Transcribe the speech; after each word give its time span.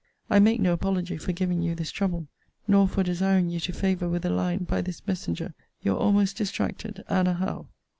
I 0.31 0.39
make 0.39 0.59
no 0.59 0.73
apology 0.73 1.17
for 1.17 1.31
giving 1.31 1.61
you 1.61 1.75
this 1.75 1.91
trouble, 1.91 2.27
nor 2.67 2.87
for 2.87 3.03
desiring 3.03 3.51
you 3.51 3.59
to 3.59 3.71
favour 3.71 4.09
with 4.09 4.25
a 4.25 4.31
line, 4.31 4.63
by 4.63 4.81
this 4.81 5.05
messenger, 5.05 5.53
Your 5.83 5.99
almost 5.99 6.37
distracted 6.37 7.03
ANNA 7.07 7.35
HOWE. 7.35 7.67